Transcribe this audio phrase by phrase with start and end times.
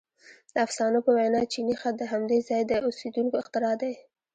[0.53, 3.93] •د افسانو په وینا چیني خط د همدې ځای د اوسېدونکو اختراع دی.